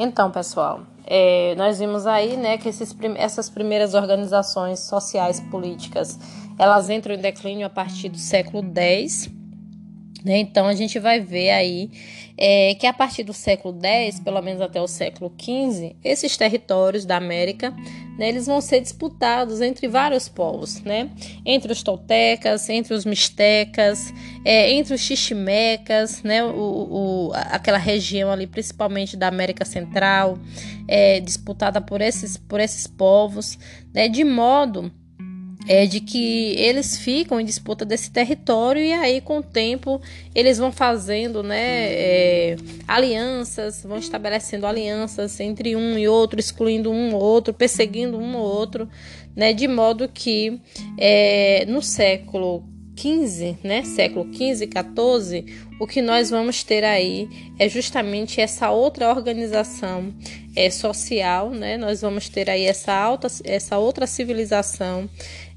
Então, 0.00 0.30
pessoal, 0.30 0.82
é, 1.04 1.56
nós 1.56 1.80
vimos 1.80 2.06
aí, 2.06 2.36
né, 2.36 2.56
que 2.56 2.68
esses, 2.68 2.96
essas 3.16 3.50
primeiras 3.50 3.94
organizações 3.94 4.78
sociais 4.78 5.40
políticas, 5.50 6.16
elas 6.56 6.88
entram 6.88 7.16
em 7.16 7.18
declínio 7.18 7.66
a 7.66 7.70
partir 7.70 8.08
do 8.08 8.18
século 8.18 8.62
X? 8.62 9.37
Então 10.24 10.66
a 10.66 10.74
gente 10.74 10.98
vai 10.98 11.20
ver 11.20 11.50
aí 11.50 11.90
é, 12.36 12.74
que 12.74 12.86
a 12.86 12.92
partir 12.92 13.24
do 13.24 13.32
século 13.32 13.78
X, 13.82 14.20
pelo 14.20 14.40
menos 14.40 14.60
até 14.60 14.80
o 14.80 14.86
século 14.86 15.32
XV, 15.40 15.96
esses 16.04 16.36
territórios 16.36 17.04
da 17.04 17.16
América 17.16 17.74
né, 18.18 18.28
eles 18.28 18.46
vão 18.46 18.60
ser 18.60 18.80
disputados 18.80 19.60
entre 19.60 19.86
vários 19.86 20.28
povos, 20.28 20.82
né? 20.82 21.08
Entre 21.46 21.70
os 21.70 21.84
toltecas, 21.84 22.68
entre 22.68 22.92
os 22.92 23.04
mistecas, 23.04 24.12
é, 24.44 24.72
entre 24.72 24.92
os 24.92 25.00
xiximecas, 25.00 26.24
né? 26.24 26.42
O, 26.42 26.48
o, 26.50 27.32
aquela 27.32 27.78
região 27.78 28.32
ali, 28.32 28.48
principalmente 28.48 29.16
da 29.16 29.28
América 29.28 29.64
Central, 29.64 30.36
é, 30.88 31.20
disputada 31.20 31.80
por 31.80 32.00
esses, 32.00 32.36
por 32.36 32.58
esses 32.58 32.88
povos, 32.88 33.56
né? 33.94 34.08
De 34.08 34.24
modo 34.24 34.90
é 35.68 35.86
de 35.86 36.00
que 36.00 36.54
eles 36.56 36.96
ficam 36.96 37.38
em 37.38 37.44
disputa 37.44 37.84
desse 37.84 38.10
território 38.10 38.82
e 38.82 38.92
aí 38.94 39.20
com 39.20 39.38
o 39.38 39.42
tempo 39.42 40.00
eles 40.34 40.56
vão 40.56 40.72
fazendo 40.72 41.42
né, 41.42 41.92
é, 41.92 42.56
alianças, 42.86 43.84
vão 43.84 43.98
estabelecendo 43.98 44.66
alianças 44.66 45.38
entre 45.38 45.76
um 45.76 45.98
e 45.98 46.08
outro, 46.08 46.40
excluindo 46.40 46.90
um 46.90 47.14
ou 47.14 47.22
outro, 47.22 47.52
perseguindo 47.52 48.18
um 48.18 48.34
ou 48.34 48.42
outro, 48.42 48.88
né, 49.36 49.52
de 49.52 49.68
modo 49.68 50.08
que 50.08 50.58
é, 50.96 51.66
no 51.66 51.82
século 51.82 52.64
15, 52.98 53.58
né, 53.62 53.84
século 53.84 54.24
15 54.28 54.64
e 54.64 54.66
14, 54.66 55.44
o 55.78 55.86
que 55.86 56.02
nós 56.02 56.30
vamos 56.30 56.64
ter 56.64 56.82
aí 56.82 57.28
é 57.56 57.68
justamente 57.68 58.40
essa 58.40 58.70
outra 58.70 59.08
organização 59.08 60.12
é, 60.56 60.68
social, 60.68 61.50
né? 61.50 61.76
Nós 61.76 62.00
vamos 62.00 62.28
ter 62.28 62.50
aí 62.50 62.64
essa, 62.64 62.92
alta, 62.92 63.28
essa 63.44 63.78
outra 63.78 64.04
civilização 64.04 65.08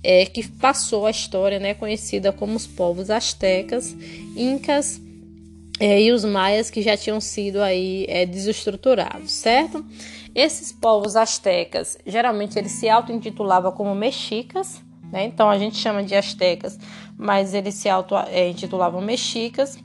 é, 0.04 0.24
que 0.28 0.48
passou 0.48 1.08
a 1.08 1.12
história, 1.12 1.60
né, 1.60 1.74
conhecida 1.74 2.32
como 2.32 2.56
os 2.56 2.68
povos 2.68 3.10
astecas, 3.10 3.96
incas 4.38 5.02
é, 5.80 6.00
e 6.00 6.12
os 6.12 6.24
maias 6.24 6.70
que 6.70 6.84
já 6.84 6.96
tinham 6.96 7.20
sido 7.20 7.60
aí 7.60 8.06
é, 8.08 8.24
desestruturados, 8.24 9.32
certo? 9.32 9.84
Esses 10.36 10.72
povos 10.72 11.16
astecas, 11.16 11.98
geralmente 12.06 12.60
eles 12.60 12.74
se 12.74 12.88
auto-intitulavam 12.88 13.72
como 13.72 13.96
mexicas, 13.96 14.80
né? 15.12 15.26
Então 15.26 15.50
a 15.50 15.58
gente 15.58 15.78
chama 15.78 16.04
de 16.04 16.16
astecas, 16.16 16.80
mas 17.18 17.54
eles 17.54 17.76
se 17.76 17.90
auto-intitulavam 17.90 19.02
mexicas. 19.02 19.78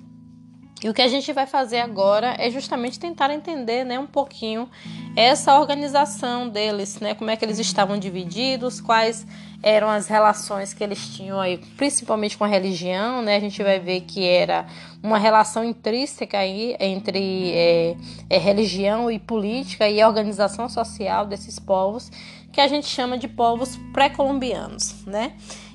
E 0.82 0.88
o 0.88 0.94
que 0.94 1.02
a 1.02 1.08
gente 1.08 1.32
vai 1.32 1.46
fazer 1.46 1.80
agora 1.80 2.36
é 2.38 2.50
justamente 2.50 2.98
tentar 2.98 3.32
entender 3.32 3.84
né, 3.84 3.98
um 3.98 4.06
pouquinho 4.06 4.68
essa 5.16 5.58
organização 5.58 6.48
deles, 6.48 7.00
né, 7.00 7.14
como 7.14 7.30
é 7.30 7.36
que 7.36 7.44
eles 7.44 7.58
estavam 7.58 7.98
divididos, 7.98 8.80
quais 8.80 9.26
eram 9.62 9.88
as 9.88 10.06
relações 10.06 10.72
que 10.72 10.82
eles 10.82 11.08
tinham 11.08 11.40
aí, 11.40 11.58
principalmente 11.76 12.36
com 12.36 12.44
a 12.44 12.46
religião, 12.46 13.22
né? 13.22 13.36
A 13.36 13.40
gente 13.40 13.62
vai 13.62 13.80
ver 13.80 14.02
que 14.02 14.24
era 14.24 14.66
uma 15.02 15.18
relação 15.18 15.64
intrínseca 15.64 16.38
aí 16.38 16.76
entre 16.78 17.52
é, 17.52 17.96
é, 18.28 18.38
religião 18.38 19.10
e 19.10 19.18
política 19.18 19.88
e 19.88 20.00
a 20.00 20.08
organização 20.08 20.68
social 20.68 21.26
desses 21.26 21.58
povos, 21.58 22.10
que 22.52 22.60
a 22.60 22.68
gente 22.68 22.86
chama 22.86 23.18
de 23.18 23.28
povos 23.28 23.76
pré-colombianos, 23.92 25.04
né? 25.06 25.32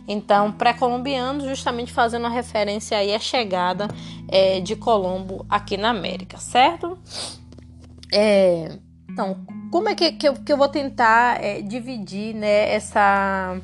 Então, 0.07 0.52
pré-colombianos, 0.52 1.45
justamente 1.45 1.93
fazendo 1.93 2.23
uma 2.23 2.29
referência 2.29 2.97
aí 2.97 3.13
à 3.13 3.19
chegada 3.19 3.87
é, 4.27 4.59
de 4.59 4.75
Colombo 4.75 5.45
aqui 5.49 5.77
na 5.77 5.89
América, 5.89 6.37
certo? 6.37 6.97
É, 8.11 8.77
então, 9.09 9.37
como 9.71 9.87
é 9.87 9.95
que, 9.95 10.11
que, 10.11 10.27
eu, 10.27 10.33
que 10.33 10.52
eu 10.52 10.58
vou 10.58 10.67
tentar 10.67 11.42
é, 11.42 11.61
dividir 11.61 12.36
né, 12.36 12.73
essa, 12.73 13.58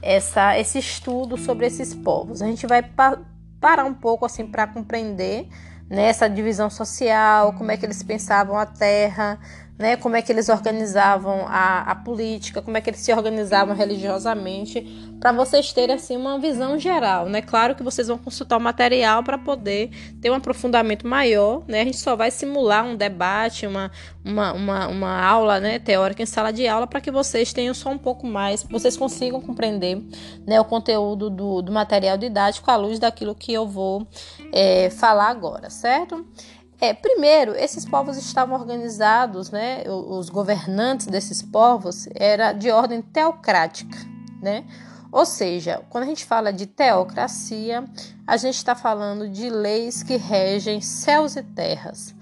essa, 0.00 0.56
esse 0.56 0.78
estudo 0.78 1.36
sobre 1.36 1.66
esses 1.66 1.92
povos? 1.92 2.40
A 2.40 2.46
gente 2.46 2.66
vai 2.66 2.82
pa 2.82 3.18
parar 3.60 3.84
um 3.84 3.92
pouco 3.92 4.24
assim 4.24 4.46
para 4.46 4.66
compreender 4.66 5.46
né, 5.90 6.04
essa 6.04 6.30
divisão 6.30 6.70
social, 6.70 7.52
como 7.52 7.70
é 7.70 7.76
que 7.76 7.84
eles 7.84 8.02
pensavam 8.02 8.56
a 8.56 8.64
terra, 8.64 9.38
né, 9.80 9.96
como 9.96 10.14
é 10.14 10.20
que 10.20 10.30
eles 10.30 10.50
organizavam 10.50 11.46
a, 11.48 11.90
a 11.90 11.94
política, 11.94 12.60
como 12.60 12.76
é 12.76 12.82
que 12.82 12.90
eles 12.90 13.00
se 13.00 13.10
organizavam 13.14 13.74
religiosamente, 13.74 14.82
para 15.18 15.32
vocês 15.32 15.72
terem 15.72 15.96
assim 15.96 16.18
uma 16.18 16.38
visão 16.38 16.78
geral, 16.78 17.30
né? 17.30 17.40
Claro 17.40 17.74
que 17.74 17.82
vocês 17.82 18.08
vão 18.08 18.18
consultar 18.18 18.58
o 18.58 18.60
material 18.60 19.22
para 19.22 19.38
poder 19.38 19.88
ter 20.20 20.30
um 20.30 20.34
aprofundamento 20.34 21.06
maior, 21.06 21.62
né? 21.66 21.80
A 21.80 21.84
gente 21.84 21.96
só 21.96 22.14
vai 22.14 22.30
simular 22.30 22.84
um 22.84 22.94
debate, 22.94 23.66
uma, 23.66 23.90
uma, 24.22 24.52
uma, 24.52 24.88
uma 24.88 25.24
aula, 25.24 25.58
né, 25.58 25.78
teórica 25.78 26.22
em 26.22 26.26
sala 26.26 26.52
de 26.52 26.68
aula 26.68 26.86
para 26.86 27.00
que 27.00 27.10
vocês 27.10 27.50
tenham 27.50 27.72
só 27.72 27.88
um 27.88 27.98
pouco 27.98 28.26
mais, 28.26 28.62
vocês 28.64 28.98
consigam 28.98 29.40
compreender, 29.40 29.98
né, 30.46 30.60
o 30.60 30.64
conteúdo 30.64 31.30
do, 31.30 31.62
do 31.62 31.72
material 31.72 32.18
didático 32.18 32.70
à 32.70 32.76
luz 32.76 32.98
daquilo 32.98 33.34
que 33.34 33.50
eu 33.50 33.66
vou 33.66 34.06
é, 34.52 34.90
falar 34.90 35.28
agora, 35.28 35.70
certo? 35.70 36.26
É, 36.80 36.94
primeiro, 36.94 37.54
esses 37.54 37.84
povos 37.84 38.16
estavam 38.16 38.58
organizados, 38.58 39.50
né? 39.50 39.82
Os 39.86 40.30
governantes 40.30 41.06
desses 41.06 41.42
povos 41.42 42.08
era 42.14 42.52
de 42.52 42.70
ordem 42.70 43.02
teocrática, 43.02 43.98
né? 44.40 44.64
Ou 45.12 45.26
seja, 45.26 45.82
quando 45.90 46.04
a 46.04 46.06
gente 46.06 46.24
fala 46.24 46.52
de 46.52 46.66
teocracia, 46.66 47.84
a 48.26 48.36
gente 48.36 48.54
está 48.54 48.74
falando 48.74 49.28
de 49.28 49.50
leis 49.50 50.02
que 50.02 50.16
regem 50.16 50.80
céus 50.80 51.36
e 51.36 51.42
terras. 51.42 52.14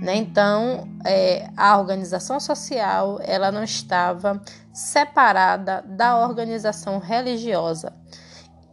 Né? 0.00 0.16
Então, 0.16 0.86
é, 1.04 1.50
a 1.56 1.76
organização 1.78 2.38
social 2.38 3.18
ela 3.22 3.50
não 3.50 3.64
estava 3.64 4.40
separada 4.72 5.82
da 5.86 6.18
organização 6.18 6.98
religiosa. 6.98 7.92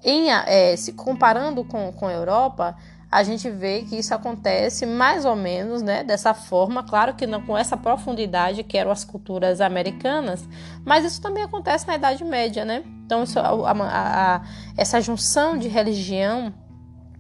Em, 0.04 0.30
é, 0.30 0.76
se 0.76 0.94
comparando 0.94 1.64
com, 1.64 1.92
com 1.94 2.08
a 2.08 2.14
Europa, 2.14 2.76
a 3.14 3.22
gente 3.22 3.48
vê 3.48 3.82
que 3.84 3.96
isso 3.96 4.14
acontece 4.14 4.88
mais 4.88 5.24
ou 5.24 5.36
menos 5.36 5.84
né, 5.84 6.04
dessa 6.04 6.34
forma, 6.34 6.82
claro 6.82 7.14
que 7.14 7.28
não 7.28 7.42
com 7.44 7.56
essa 7.56 7.78
profundidade 7.78 8.64
que 8.64 8.76
eram 8.76 8.90
as 8.90 9.04
culturas 9.04 9.62
americanas, 9.62 10.48
mas 10.84 11.06
isso 11.06 11.22
também 11.22 11.44
acontece 11.44 11.86
na 11.86 11.96
Idade 11.96 12.24
Média, 12.24 12.66
né? 12.66 12.84
Então, 13.06 13.22
isso, 13.24 13.38
a, 13.38 13.50
a, 13.50 14.36
a, 14.36 14.42
essa 14.76 15.00
junção 15.00 15.58
de 15.58 15.68
religião 15.68 16.52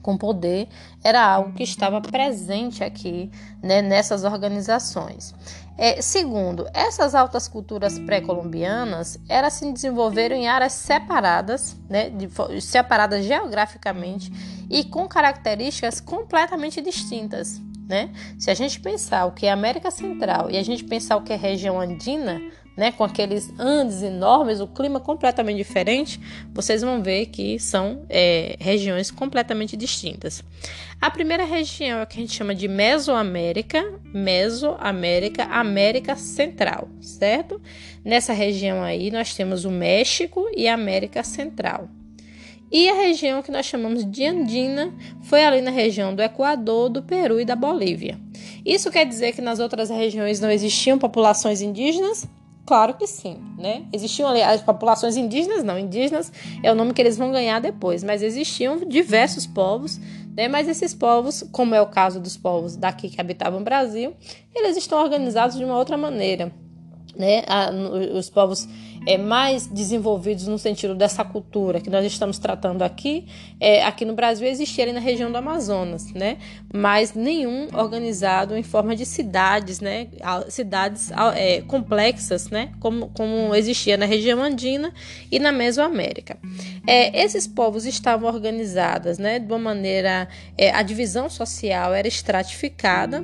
com 0.03 0.17
poder 0.17 0.67
era 1.03 1.25
algo 1.25 1.53
que 1.53 1.63
estava 1.63 1.99
presente 2.01 2.83
aqui 2.83 3.31
né, 3.63 3.81
nessas 3.81 4.23
organizações. 4.23 5.33
É, 5.75 5.99
segundo, 6.01 6.67
essas 6.71 7.15
altas 7.15 7.47
culturas 7.47 7.97
pré-colombianas 7.97 9.17
elas 9.27 9.53
se 9.53 9.71
desenvolveram 9.71 10.35
em 10.35 10.47
áreas 10.47 10.73
separadas, 10.73 11.75
né, 11.89 12.11
de, 12.11 12.29
separadas 12.61 13.25
geograficamente 13.25 14.31
e 14.69 14.83
com 14.83 15.07
características 15.07 15.99
completamente 15.99 16.79
distintas. 16.79 17.59
Né? 17.87 18.11
Se 18.37 18.51
a 18.51 18.53
gente 18.53 18.79
pensar 18.79 19.25
o 19.25 19.31
que 19.31 19.45
é 19.45 19.51
América 19.51 19.89
Central 19.89 20.49
e 20.49 20.57
a 20.57 20.63
gente 20.63 20.83
pensar 20.83 21.17
o 21.17 21.21
que 21.21 21.33
é 21.33 21.35
região 21.35 21.79
andina, 21.81 22.39
né, 22.75 22.91
com 22.91 23.03
aqueles 23.03 23.51
Andes 23.59 24.01
enormes, 24.01 24.59
o 24.59 24.67
clima 24.67 24.99
completamente 24.99 25.57
diferente, 25.57 26.19
vocês 26.53 26.81
vão 26.81 27.01
ver 27.01 27.27
que 27.27 27.59
são 27.59 28.05
é, 28.09 28.55
regiões 28.59 29.11
completamente 29.11 29.77
distintas. 29.77 30.43
A 30.99 31.11
primeira 31.11 31.45
região 31.45 31.99
é 31.99 32.03
o 32.03 32.07
que 32.07 32.17
a 32.17 32.21
gente 32.21 32.33
chama 32.33 32.55
de 32.55 32.67
Mesoamérica, 32.67 33.83
Mesoamérica, 34.13 35.43
América 35.43 36.15
Central, 36.15 36.87
certo? 37.01 37.61
Nessa 38.03 38.33
região 38.33 38.81
aí 38.81 39.11
nós 39.11 39.35
temos 39.35 39.65
o 39.65 39.71
México 39.71 40.49
e 40.55 40.67
a 40.67 40.73
América 40.73 41.23
Central. 41.23 41.89
E 42.71 42.89
a 42.89 42.95
região 42.95 43.43
que 43.43 43.51
nós 43.51 43.67
chamamos 43.67 44.03
de 44.03 44.25
Andina 44.25 44.91
foi 45.21 45.45
ali 45.45 45.61
na 45.61 45.69
região 45.69 46.15
do 46.15 46.23
Equador, 46.23 46.89
do 46.89 47.03
Peru 47.03 47.39
e 47.39 47.45
da 47.45 47.55
Bolívia. 47.55 48.19
Isso 48.65 48.89
quer 48.89 49.05
dizer 49.05 49.33
que 49.33 49.41
nas 49.41 49.59
outras 49.59 49.91
regiões 49.91 50.39
não 50.39 50.49
existiam 50.49 50.97
populações 50.97 51.61
indígenas? 51.61 52.27
Claro 52.65 52.93
que 52.93 53.05
sim, 53.05 53.37
né? 53.57 53.85
Existiam 53.91 54.29
ali 54.29 54.41
as 54.41 54.61
populações 54.61 55.17
indígenas, 55.17 55.63
não, 55.63 55.77
indígenas 55.77 56.31
é 56.63 56.71
o 56.71 56.75
nome 56.75 56.93
que 56.93 57.01
eles 57.01 57.17
vão 57.17 57.29
ganhar 57.29 57.59
depois, 57.59 58.03
mas 58.03 58.21
existiam 58.23 58.77
diversos 58.87 59.45
povos, 59.45 59.99
né? 60.35 60.47
Mas 60.47 60.69
esses 60.69 60.93
povos, 60.93 61.43
como 61.51 61.75
é 61.75 61.81
o 61.81 61.87
caso 61.87 62.21
dos 62.21 62.37
povos 62.37 62.77
daqui 62.77 63.09
que 63.09 63.19
habitavam 63.19 63.59
o 63.59 63.63
Brasil, 63.63 64.13
eles 64.55 64.77
estão 64.77 65.01
organizados 65.03 65.57
de 65.57 65.65
uma 65.65 65.77
outra 65.77 65.97
maneira, 65.97 66.53
né? 67.17 67.43
os 68.17 68.29
povos 68.29 68.67
é, 69.05 69.17
mais 69.17 69.67
desenvolvidos 69.67 70.47
no 70.47 70.57
sentido 70.57 70.95
dessa 70.95 71.23
cultura 71.23 71.81
que 71.81 71.89
nós 71.89 72.05
estamos 72.05 72.37
tratando 72.37 72.81
aqui, 72.81 73.25
é, 73.59 73.83
aqui 73.83 74.05
no 74.05 74.13
Brasil 74.13 74.47
existia 74.47 74.83
ali 74.83 74.93
na 74.93 74.99
região 74.99 75.31
do 75.31 75.37
Amazonas, 75.37 76.11
né? 76.13 76.37
Mas 76.73 77.13
nenhum 77.13 77.67
organizado 77.73 78.55
em 78.55 78.63
forma 78.63 78.95
de 78.95 79.05
cidades, 79.05 79.79
né? 79.79 80.07
Cidades 80.49 81.11
é, 81.35 81.61
complexas, 81.61 82.49
né? 82.49 82.71
Como, 82.79 83.09
como 83.09 83.53
existia 83.55 83.97
na 83.97 84.05
região 84.05 84.41
andina 84.41 84.93
e 85.31 85.39
na 85.39 85.51
Mesoamérica. 85.51 86.37
É, 86.87 87.23
esses 87.23 87.47
povos 87.47 87.85
estavam 87.85 88.29
organizados, 88.29 89.17
né? 89.17 89.39
De 89.39 89.45
uma 89.45 89.59
maneira, 89.59 90.27
é, 90.57 90.71
a 90.71 90.81
divisão 90.81 91.29
social 91.29 91.93
era 91.93 92.07
estratificada 92.07 93.23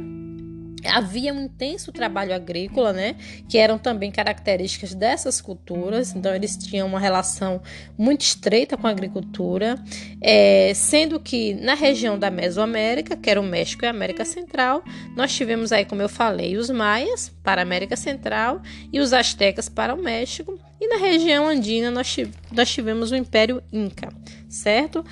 havia 0.86 1.34
um 1.34 1.44
intenso 1.44 1.92
trabalho 1.92 2.34
agrícola, 2.34 2.94
né, 2.94 3.16
que 3.48 3.58
eram 3.58 3.78
também 3.78 4.12
características 4.12 4.94
dessas 4.94 5.42
culturas, 5.42 6.16
então 6.16 6.34
eles 6.34 6.56
tinham 6.58 6.88
uma 6.88 7.00
relação 7.00 7.62
muito 7.98 8.22
estreita 8.22 8.78
com 8.78 8.88
a 8.88 8.90
agricultura, 8.90 9.76
é, 10.22 10.72
sendo 10.74 11.20
que 11.20 11.54
na 11.56 11.74
região 11.74 12.18
da 12.18 12.30
Mesoamérica, 12.30 13.16
que 13.16 13.30
era 13.30 13.40
o 13.40 13.44
México 13.44 13.86
e 13.86 13.88
a 13.88 13.92
América 13.92 14.26
Central, 14.26 14.84
nós 15.16 15.34
tivemos 15.34 15.72
aí, 15.72 15.86
como 15.86 16.02
eu 16.02 16.10
falei, 16.10 16.58
os 16.58 16.70
maias 16.70 17.31
para 17.44 17.62
a 17.62 17.64
América 17.64 17.96
Central 17.96 18.62
e 18.92 19.00
os 19.00 19.14
astecas 19.14 19.68
para 19.70 19.94
o 19.94 20.02
México, 20.02 20.60
e 20.81 20.88
na 20.88 20.98
região 20.98 21.48
andina 21.48 21.92
nós, 21.92 22.16
nós 22.52 22.72
tivemos 22.72 23.12
o 23.12 23.16
Império 23.16 23.62
Inca, 23.72 24.14
certo? 24.48 25.04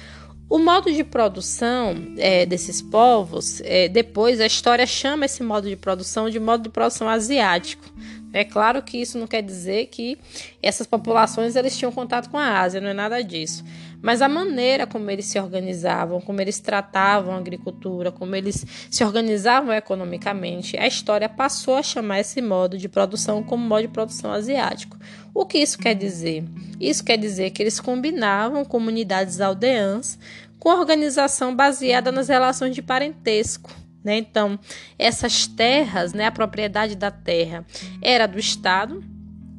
O 0.49 0.59
modo 0.59 0.91
de 0.91 1.03
produção 1.03 1.93
é, 2.17 2.45
desses 2.45 2.81
povos, 2.81 3.61
é, 3.65 3.89
depois 3.89 4.39
a 4.39 4.45
história 4.45 4.85
chama 4.85 5.25
esse 5.25 5.43
modo 5.43 5.67
de 5.67 5.75
produção 5.75 6.29
de 6.29 6.39
modo 6.39 6.63
de 6.63 6.69
produção 6.69 7.09
asiático. 7.09 7.83
É 8.31 8.45
claro 8.45 8.81
que 8.81 8.97
isso 8.97 9.17
não 9.17 9.27
quer 9.27 9.41
dizer 9.41 9.87
que 9.87 10.17
essas 10.61 10.87
populações 10.87 11.55
eles 11.55 11.77
tinham 11.77 11.91
contato 11.91 12.29
com 12.29 12.37
a 12.37 12.59
Ásia, 12.59 12.79
não 12.79 12.89
é 12.89 12.93
nada 12.93 13.21
disso. 13.21 13.63
Mas 14.01 14.21
a 14.21 14.29
maneira 14.29 14.85
como 14.85 15.09
eles 15.09 15.25
se 15.25 15.39
organizavam, 15.39 16.21
como 16.21 16.39
eles 16.39 16.59
tratavam 16.59 17.33
a 17.33 17.37
agricultura, 17.37 18.11
como 18.11 18.35
eles 18.35 18.65
se 18.89 19.03
organizavam 19.03 19.73
economicamente, 19.73 20.77
a 20.77 20.87
história 20.87 21.27
passou 21.27 21.75
a 21.75 21.83
chamar 21.83 22.19
esse 22.19 22.41
modo 22.41 22.77
de 22.77 22.87
produção 22.87 23.43
como 23.43 23.65
modo 23.65 23.81
de 23.81 23.87
produção 23.87 24.31
asiático. 24.31 24.97
O 25.33 25.45
que 25.45 25.57
isso 25.57 25.77
quer 25.77 25.95
dizer? 25.95 26.43
Isso 26.79 27.03
quer 27.03 27.17
dizer 27.17 27.51
que 27.51 27.61
eles 27.61 27.79
combinavam 27.79 28.63
comunidades 28.63 29.41
aldeãs 29.41 30.17
com 30.59 30.69
organização 30.69 31.55
baseada 31.55 32.11
nas 32.11 32.27
relações 32.27 32.75
de 32.75 32.81
parentesco. 32.81 33.71
Né? 34.03 34.17
Então, 34.17 34.57
essas 34.97 35.47
terras, 35.47 36.13
né, 36.13 36.27
a 36.27 36.31
propriedade 36.31 36.95
da 36.95 37.11
terra 37.11 37.65
era 38.01 38.25
do 38.25 38.39
Estado, 38.39 39.03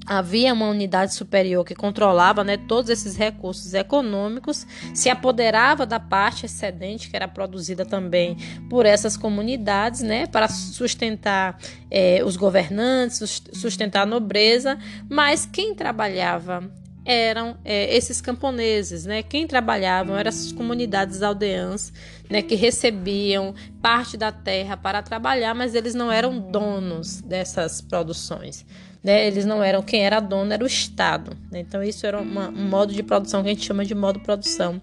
havia 0.08 0.54
uma 0.54 0.68
unidade 0.68 1.14
superior 1.14 1.64
que 1.64 1.74
controlava 1.74 2.42
né, 2.42 2.56
todos 2.56 2.90
esses 2.90 3.16
recursos 3.16 3.74
econômicos, 3.74 4.66
se 4.94 5.10
apoderava 5.10 5.84
da 5.84 6.00
parte 6.00 6.46
excedente 6.46 7.10
que 7.10 7.16
era 7.16 7.28
produzida 7.28 7.84
também 7.84 8.36
por 8.70 8.86
essas 8.86 9.16
comunidades, 9.16 10.00
né, 10.00 10.26
para 10.26 10.48
sustentar 10.48 11.58
é, 11.90 12.22
os 12.24 12.36
governantes, 12.36 13.42
sustentar 13.52 14.02
a 14.02 14.06
nobreza, 14.06 14.78
mas 15.08 15.44
quem 15.44 15.74
trabalhava 15.74 16.70
eram 17.08 17.56
é, 17.64 17.96
esses 17.96 18.20
camponeses, 18.20 19.06
né? 19.06 19.22
Quem 19.22 19.46
trabalhavam 19.46 20.14
eram 20.14 20.28
essas 20.28 20.52
comunidades 20.52 21.22
aldeãs, 21.22 21.90
né? 22.28 22.42
Que 22.42 22.54
recebiam 22.54 23.54
parte 23.80 24.18
da 24.18 24.30
terra 24.30 24.76
para 24.76 25.00
trabalhar, 25.00 25.54
mas 25.54 25.74
eles 25.74 25.94
não 25.94 26.12
eram 26.12 26.38
donos 26.38 27.22
dessas 27.22 27.80
produções. 27.80 28.66
Né? 29.02 29.26
Eles 29.26 29.46
não 29.46 29.62
eram 29.62 29.80
quem 29.80 30.04
era 30.04 30.20
dono, 30.20 30.52
era 30.52 30.62
o 30.62 30.66
Estado. 30.66 31.34
Né? 31.50 31.60
Então, 31.60 31.82
isso 31.82 32.04
era 32.04 32.20
uma, 32.20 32.48
um 32.48 32.68
modo 32.68 32.92
de 32.92 33.02
produção 33.02 33.42
que 33.42 33.48
a 33.48 33.52
gente 33.54 33.64
chama 33.64 33.84
de 33.84 33.94
modo 33.94 34.18
de 34.18 34.24
produção 34.24 34.82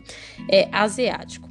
é, 0.50 0.68
asiático. 0.72 1.48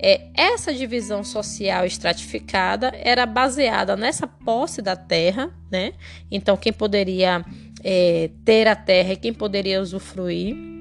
É, 0.00 0.28
essa 0.34 0.74
divisão 0.74 1.24
social 1.24 1.86
estratificada 1.86 2.92
era 2.94 3.24
baseada 3.24 3.96
nessa 3.96 4.26
posse 4.26 4.82
da 4.82 4.94
terra, 4.94 5.50
né? 5.70 5.92
Então, 6.30 6.56
quem 6.56 6.72
poderia 6.72 7.44
é, 7.82 8.30
ter 8.44 8.66
a 8.66 8.76
terra 8.76 9.12
e 9.12 9.16
quem 9.16 9.32
poderia 9.32 9.80
usufruir 9.80 10.71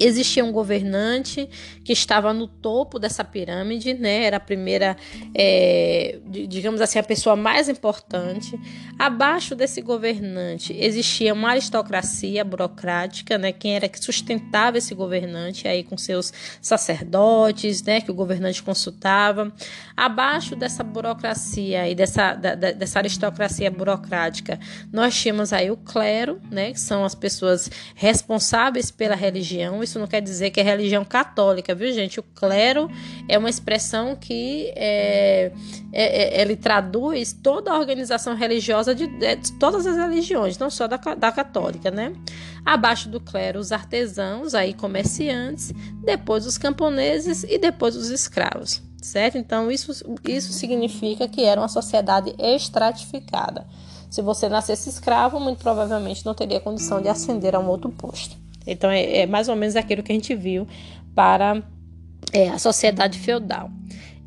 Existia 0.00 0.44
um 0.44 0.52
governante 0.52 1.48
que 1.84 1.92
estava 1.92 2.32
no 2.32 2.46
topo 2.46 2.98
dessa 2.98 3.24
pirâmide, 3.24 3.94
né? 3.94 4.24
Era 4.24 4.36
a 4.36 4.40
primeira, 4.40 4.96
é, 5.34 6.18
digamos 6.26 6.80
assim, 6.80 6.98
a 6.98 7.02
pessoa 7.02 7.34
mais 7.34 7.68
importante. 7.68 8.58
Abaixo 8.98 9.54
desse 9.54 9.80
governante 9.80 10.76
existia 10.78 11.32
uma 11.32 11.50
aristocracia 11.50 12.44
burocrática, 12.44 13.36
né? 13.38 13.52
Quem 13.52 13.74
era 13.74 13.88
que 13.88 14.02
sustentava 14.02 14.78
esse 14.78 14.94
governante 14.94 15.66
aí 15.66 15.82
com 15.82 15.96
seus 15.96 16.32
sacerdotes, 16.60 17.82
né? 17.82 18.00
Que 18.00 18.10
o 18.10 18.14
governante 18.14 18.62
consultava. 18.62 19.52
Abaixo 19.96 20.54
dessa 20.54 20.84
burocracia 20.84 21.88
e 21.88 21.94
dessa, 21.94 22.34
da, 22.34 22.54
dessa 22.54 23.00
aristocracia 23.00 23.70
burocrática, 23.70 24.60
nós 24.92 25.16
tínhamos 25.16 25.52
aí 25.52 25.70
o 25.70 25.76
clero, 25.76 26.40
né? 26.50 26.72
Que 26.72 26.80
são 26.80 27.04
as 27.04 27.14
pessoas 27.14 27.70
responsáveis 27.94 28.90
pela 28.90 29.16
religião 29.16 29.82
isso 29.88 29.98
não 29.98 30.06
quer 30.06 30.20
dizer 30.20 30.50
que 30.50 30.60
é 30.60 30.62
religião 30.62 31.04
católica, 31.04 31.74
viu, 31.74 31.92
gente? 31.92 32.20
O 32.20 32.22
clero 32.22 32.90
é 33.28 33.36
uma 33.36 33.48
expressão 33.48 34.14
que 34.14 34.72
é, 34.76 35.50
é, 35.92 36.38
é, 36.38 36.40
ele 36.40 36.54
traduz 36.54 37.32
toda 37.32 37.72
a 37.72 37.78
organização 37.78 38.36
religiosa 38.36 38.94
de, 38.94 39.06
de, 39.06 39.52
todas 39.58 39.86
as 39.86 39.96
religiões, 39.96 40.58
não 40.58 40.70
só 40.70 40.86
da, 40.86 40.96
da 40.96 41.32
católica, 41.32 41.90
né? 41.90 42.12
Abaixo 42.64 43.08
do 43.08 43.20
clero, 43.20 43.58
os 43.58 43.72
artesãos, 43.72 44.54
aí 44.54 44.74
comerciantes, 44.74 45.72
depois 46.04 46.46
os 46.46 46.58
camponeses 46.58 47.44
e 47.44 47.58
depois 47.58 47.96
os 47.96 48.10
escravos, 48.10 48.82
certo? 49.00 49.38
Então, 49.38 49.70
isso, 49.70 49.92
isso 50.24 50.52
significa 50.52 51.26
que 51.26 51.42
era 51.42 51.60
uma 51.60 51.68
sociedade 51.68 52.34
estratificada. 52.38 53.66
Se 54.10 54.22
você 54.22 54.48
nascesse 54.48 54.88
escravo, 54.88 55.38
muito 55.38 55.58
provavelmente 55.58 56.24
não 56.24 56.34
teria 56.34 56.60
condição 56.60 57.00
de 57.00 57.08
ascender 57.08 57.54
a 57.54 57.58
um 57.58 57.68
outro 57.68 57.90
posto. 57.90 58.36
Então, 58.70 58.90
é, 58.90 59.20
é 59.20 59.26
mais 59.26 59.48
ou 59.48 59.56
menos 59.56 59.76
aquilo 59.76 60.02
que 60.02 60.12
a 60.12 60.14
gente 60.14 60.34
viu 60.34 60.66
para 61.14 61.62
é, 62.32 62.48
a 62.48 62.58
sociedade 62.58 63.18
feudal. 63.18 63.70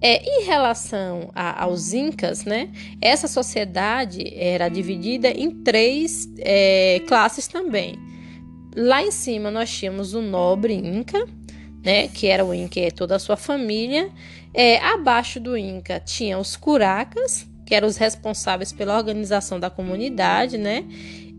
É, 0.01 0.23
em 0.23 0.45
relação 0.45 1.29
a, 1.35 1.63
aos 1.63 1.93
incas, 1.93 2.43
né, 2.43 2.69
essa 2.99 3.27
sociedade 3.27 4.33
era 4.35 4.67
dividida 4.67 5.29
em 5.29 5.51
três 5.51 6.27
é, 6.39 6.99
classes 7.07 7.47
também. 7.47 7.99
Lá 8.75 9.03
em 9.03 9.11
cima 9.11 9.51
nós 9.51 9.69
tínhamos 9.71 10.15
o 10.15 10.21
nobre 10.21 10.73
inca, 10.73 11.27
né, 11.83 12.07
que 12.07 12.25
era 12.27 12.43
o 12.43 12.51
inca 12.51 12.79
e 12.79 12.91
toda 12.91 13.15
a 13.15 13.19
sua 13.19 13.37
família. 13.37 14.09
É, 14.53 14.79
abaixo 14.79 15.39
do 15.39 15.55
inca 15.55 15.99
tinha 15.99 16.39
os 16.39 16.55
curacas, 16.55 17.47
que 17.65 17.75
eram 17.75 17.87
os 17.87 17.97
responsáveis 17.97 18.73
pela 18.73 18.97
organização 18.97 19.59
da 19.59 19.69
comunidade, 19.69 20.57
né? 20.57 20.83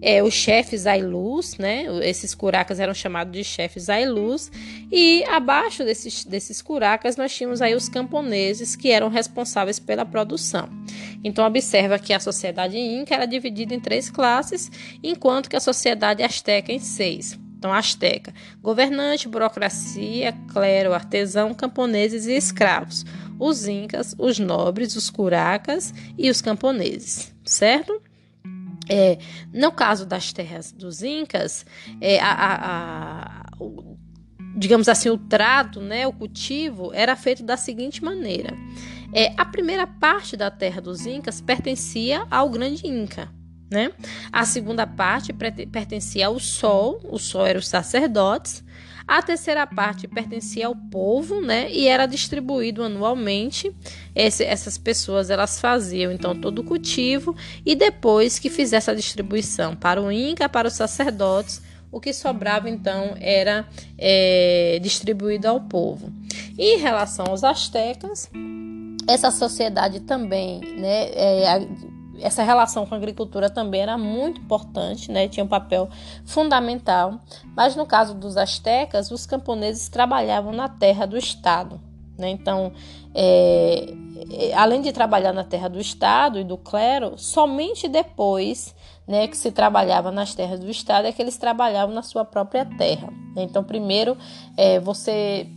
É, 0.03 0.21
os 0.21 0.35
chefes 0.35 0.85
Ailus, 0.85 1.57
né? 1.57 1.85
Esses 2.03 2.35
curacas 2.35 2.81
eram 2.81 2.93
chamados 2.93 3.33
de 3.33 3.45
chefes 3.45 3.89
Ailus, 3.89 4.51
e 4.91 5.23
abaixo 5.25 5.85
desses, 5.85 6.25
desses 6.25 6.61
curacas 6.61 7.17
nós 7.17 7.33
tínhamos 7.33 7.63
aí 7.63 7.73
os 7.73 7.89
camponeses 7.89 8.75
que 8.75 8.91
eram 8.91 9.09
responsáveis 9.09 9.79
pela 9.79 10.05
produção. 10.05 10.69
Então 11.23 11.47
observa 11.47 12.01
que 12.01 12.13
a 12.13 12.19
sociedade 12.19 12.77
inca 12.77 13.15
era 13.15 13.27
dividida 13.27 13.75
em 13.75 13.81
três 13.81 14.11
classes, 14.11 14.69
enquanto 15.03 15.49
que 15.49 15.57
a 15.57 15.61
sociedade 15.61 16.23
asteca 16.23 16.73
em 16.73 16.81
seis. 16.81 17.39
Então, 17.57 17.73
asteca, 17.73 18.35
governante, 18.61 19.29
burocracia, 19.29 20.33
clero, 20.53 20.93
artesão, 20.93 21.55
camponeses 21.55 22.27
e 22.27 22.33
escravos. 22.33 23.05
Os 23.39 23.69
incas, 23.69 24.17
os 24.19 24.41
nobres, 24.41 24.97
os 24.97 25.09
curacas 25.09 25.95
e 26.19 26.29
os 26.29 26.43
camponeses, 26.43 27.33
certo? 27.45 28.03
É, 28.89 29.19
no 29.53 29.73
caso 29.73 30.05
das 30.05 30.33
terras 30.33 30.73
dos 30.73 31.03
Incas, 31.03 31.65
é, 32.01 32.21
a, 32.21 32.33
a, 32.33 32.55
a, 32.65 33.47
o, 33.61 33.97
digamos 34.57 34.89
assim, 34.89 35.09
o 35.09 35.17
trato, 35.17 35.81
né, 35.81 36.07
o 36.07 36.13
cultivo, 36.13 36.93
era 36.93 37.17
feito 37.17 37.43
da 37.43 37.57
seguinte 37.57 38.03
maneira. 38.03 38.55
É, 39.15 39.33
a 39.37 39.45
primeira 39.45 39.87
parte 39.87 40.37
da 40.37 40.51
terra 40.51 40.81
dos 40.81 41.07
Incas 41.07 41.41
pertencia 41.41 42.27
ao 42.31 42.49
grande 42.49 42.87
Inca. 42.87 43.31
Né? 43.71 43.91
A 44.31 44.45
segunda 44.45 44.87
parte 44.87 45.33
pertencia 45.33 46.27
ao 46.27 46.39
Sol, 46.39 47.01
o 47.05 47.19
Sol 47.19 47.47
era 47.47 47.59
os 47.59 47.69
sacerdotes. 47.69 48.63
A 49.07 49.21
terceira 49.21 49.67
parte 49.67 50.07
pertencia 50.07 50.67
ao 50.67 50.77
povo, 50.77 51.41
né? 51.41 51.71
E 51.71 51.87
era 51.89 52.07
distribuído 52.07 52.83
anualmente. 52.83 53.75
Esse, 54.15 54.45
essas 54.45 54.79
pessoas 54.79 55.31
elas 55.31 55.61
faziam 55.61 56.13
então 56.13 56.35
todo 56.39 56.61
o 56.61 56.65
cultivo 56.65 57.35
e 57.65 57.75
depois 57.75 58.39
que 58.39 58.51
fizesse 58.51 58.91
a 58.91 58.95
distribuição 58.95 59.75
para 59.75 60.01
o 60.01 60.11
Inca, 60.11 60.49
para 60.49 60.69
os 60.69 60.75
sacerdotes, 60.75 61.63
o 61.91 62.01
que 62.01 62.13
sobrava 62.13 62.71
então 62.71 63.15
era 63.21 63.67
é, 63.99 64.79
distribuído 64.81 65.47
ao 65.47 65.61
povo. 65.61 66.13
E 66.59 66.77
em 66.77 66.79
relação 66.79 67.27
aos 67.29 67.45
astecas, 67.45 68.31
essa 69.09 69.31
sociedade 69.31 70.01
também, 70.01 70.61
né, 70.61 71.11
é, 71.13 71.69
essa 72.21 72.43
relação 72.43 72.87
com 72.87 72.95
a 72.95 72.99
agricultura 72.99 73.49
também 73.49 73.81
era 73.81 73.97
muito 73.97 74.41
importante, 74.41 75.11
né? 75.11 75.29
tinha 75.29 75.45
um 75.45 75.49
papel 75.49 75.89
fundamental. 76.25 77.21
Mas 77.57 77.75
no 77.77 77.87
caso 77.87 78.15
dos 78.15 78.37
astecas, 78.37 79.11
os 79.11 79.27
camponeses 79.27 79.89
trabalhavam 79.89 80.53
na 80.53 80.69
terra 80.69 81.07
do 81.07 81.17
Estado. 81.17 81.81
Né? 82.19 82.31
Então, 82.31 82.73
é, 83.15 83.95
é, 84.31 84.55
além 84.55 84.83
de 84.83 84.93
trabalhar 84.93 85.33
na 85.33 85.45
terra 85.45 85.69
do 85.69 85.81
Estado 85.81 86.39
e 86.39 86.45
do 86.45 86.57
clero, 86.57 87.15
somente 87.17 87.89
depois 87.89 88.75
né, 89.07 89.27
que 89.27 89.37
se 89.37 89.51
trabalhava 89.51 90.11
nas 90.11 90.35
terras 90.35 90.61
do 90.61 90.71
Estado 90.71 91.07
é 91.07 91.13
que 91.13 91.21
eles 91.21 91.37
trabalhavam 91.37 91.95
na 91.95 92.03
sua 92.03 92.25
própria 92.25 92.65
terra. 92.65 93.09
Né? 93.35 93.43
Então, 93.43 93.65
primeiro, 93.65 94.17
é, 94.57 94.79
você 94.79 95.49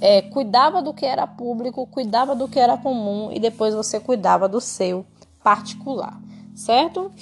é, 0.00 0.22
cuidava 0.22 0.82
do 0.82 0.92
que 0.92 1.06
era 1.06 1.26
público, 1.26 1.86
cuidava 1.86 2.34
do 2.34 2.48
que 2.48 2.58
era 2.58 2.76
comum 2.76 3.30
e 3.32 3.38
depois 3.38 3.74
você 3.74 3.98
cuidava 3.98 4.48
do 4.48 4.60
seu 4.60 5.06
particular, 5.44 6.18
certo? 6.54 7.12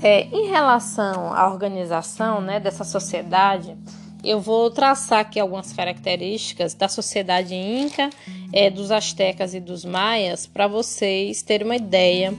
É, 0.00 0.28
em 0.28 0.46
relação 0.46 1.34
à 1.34 1.50
organização 1.50 2.40
né, 2.40 2.60
dessa 2.60 2.84
sociedade, 2.84 3.76
eu 4.22 4.40
vou 4.40 4.70
traçar 4.70 5.18
aqui 5.18 5.40
algumas 5.40 5.72
características 5.72 6.74
da 6.74 6.88
sociedade 6.88 7.54
inca, 7.54 8.08
é, 8.52 8.70
dos 8.70 8.92
astecas 8.92 9.54
e 9.54 9.60
dos 9.60 9.84
maias, 9.84 10.46
para 10.46 10.68
vocês 10.68 11.42
terem 11.42 11.66
uma 11.66 11.76
ideia 11.76 12.32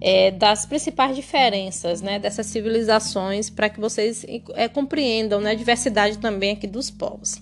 é, 0.00 0.32
das 0.32 0.66
principais 0.66 1.14
diferenças 1.14 2.02
né, 2.02 2.18
dessas 2.18 2.46
civilizações, 2.46 3.48
para 3.48 3.68
que 3.70 3.80
vocês 3.80 4.26
é, 4.54 4.68
compreendam 4.68 5.40
né, 5.40 5.52
a 5.52 5.54
diversidade 5.54 6.18
também 6.18 6.50
aqui 6.50 6.66
dos 6.66 6.90
povos. 6.90 7.40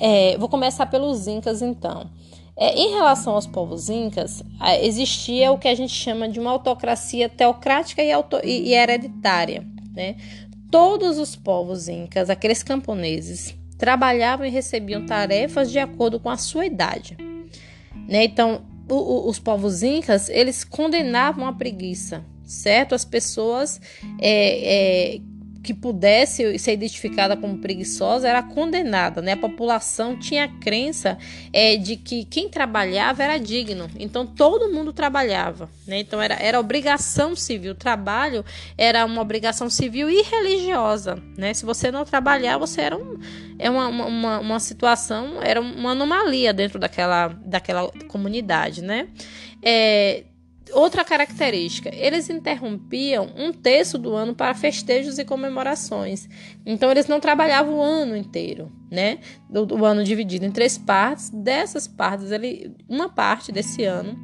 É, 0.00 0.38
vou 0.38 0.48
começar 0.48 0.86
pelos 0.86 1.26
incas, 1.26 1.60
então. 1.60 2.10
É, 2.60 2.76
em 2.76 2.90
relação 2.90 3.34
aos 3.34 3.46
povos 3.46 3.88
incas, 3.88 4.42
existia 4.82 5.52
o 5.52 5.58
que 5.58 5.68
a 5.68 5.74
gente 5.76 5.94
chama 5.94 6.28
de 6.28 6.40
uma 6.40 6.50
autocracia 6.50 7.28
teocrática 7.28 8.02
e, 8.02 8.10
auto 8.10 8.40
e 8.44 8.74
hereditária. 8.74 9.64
Né? 9.94 10.16
Todos 10.68 11.18
os 11.18 11.36
povos 11.36 11.88
incas, 11.88 12.28
aqueles 12.28 12.64
camponeses, 12.64 13.56
trabalhavam 13.78 14.44
e 14.44 14.50
recebiam 14.50 15.06
tarefas 15.06 15.70
de 15.70 15.78
acordo 15.78 16.18
com 16.18 16.28
a 16.28 16.36
sua 16.36 16.66
idade. 16.66 17.16
Né? 18.08 18.24
Então, 18.24 18.62
o, 18.90 18.94
o, 18.94 19.28
os 19.28 19.38
povos 19.38 19.84
incas, 19.84 20.28
eles 20.28 20.64
condenavam 20.64 21.46
a 21.46 21.52
preguiça, 21.52 22.24
certo? 22.42 22.94
As 22.94 23.04
pessoas 23.04 23.80
é, 24.20 25.14
é, 25.14 25.20
que 25.62 25.74
pudesse 25.74 26.58
ser 26.58 26.72
identificada 26.72 27.36
como 27.36 27.58
preguiçosa 27.58 28.28
era 28.28 28.42
condenada, 28.42 29.20
né? 29.20 29.32
A 29.32 29.36
população 29.36 30.16
tinha 30.16 30.44
a 30.44 30.48
crença 30.48 31.18
é, 31.52 31.76
de 31.76 31.96
que 31.96 32.24
quem 32.24 32.48
trabalhava 32.48 33.22
era 33.22 33.38
digno, 33.38 33.90
então 33.98 34.24
todo 34.24 34.72
mundo 34.72 34.92
trabalhava, 34.92 35.68
né? 35.86 35.98
Então 35.98 36.22
era, 36.22 36.34
era 36.34 36.60
obrigação 36.60 37.34
civil, 37.34 37.72
o 37.72 37.74
trabalho 37.74 38.44
era 38.76 39.04
uma 39.04 39.20
obrigação 39.20 39.68
civil 39.68 40.08
e 40.08 40.22
religiosa, 40.22 41.20
né? 41.36 41.52
Se 41.52 41.64
você 41.64 41.90
não 41.90 42.04
trabalhar, 42.04 42.56
você 42.58 42.80
era 42.82 42.96
um, 42.96 43.18
é 43.58 43.68
uma, 43.68 43.88
uma, 43.88 44.38
uma 44.38 44.60
situação, 44.60 45.42
era 45.42 45.60
uma 45.60 45.90
anomalia 45.90 46.52
dentro 46.52 46.78
daquela, 46.78 47.28
daquela 47.44 47.90
comunidade, 48.08 48.82
né? 48.82 49.08
É, 49.62 50.22
Outra 50.72 51.04
característica, 51.04 51.90
eles 51.94 52.28
interrompiam 52.28 53.32
um 53.36 53.52
terço 53.52 53.98
do 53.98 54.14
ano 54.14 54.34
para 54.34 54.54
festejos 54.54 55.18
e 55.18 55.24
comemorações. 55.24 56.28
Então, 56.64 56.90
eles 56.90 57.06
não 57.06 57.20
trabalhavam 57.20 57.74
o 57.74 57.82
ano 57.82 58.16
inteiro, 58.16 58.70
né? 58.90 59.18
Do 59.48 59.84
ano 59.84 60.04
dividido 60.04 60.44
em 60.44 60.50
três 60.50 60.76
partes. 60.76 61.30
Dessas 61.30 61.86
partes, 61.86 62.30
ele, 62.30 62.74
uma 62.88 63.08
parte 63.08 63.50
desse 63.50 63.84
ano, 63.84 64.18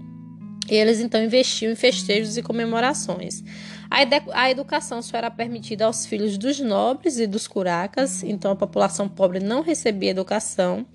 eles 0.68 1.00
então 1.00 1.22
investiam 1.22 1.72
em 1.72 1.76
festejos 1.76 2.36
e 2.36 2.42
comemorações. 2.42 3.42
A, 3.90 3.98
a 4.32 4.50
educação 4.50 5.02
só 5.02 5.16
era 5.16 5.30
permitida 5.30 5.84
aos 5.84 6.06
filhos 6.06 6.36
dos 6.38 6.58
nobres 6.58 7.18
e 7.18 7.26
dos 7.26 7.46
curacas, 7.46 8.22
então 8.22 8.50
a 8.50 8.56
população 8.56 9.08
pobre 9.08 9.40
não 9.40 9.62
recebia 9.62 10.10
educação. 10.10 10.86